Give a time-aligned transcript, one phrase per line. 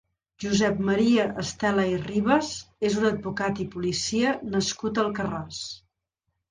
[0.43, 2.51] Josep Maria Estela i Ribes
[2.91, 5.67] és un advocat i policia nascut a Alcarràs.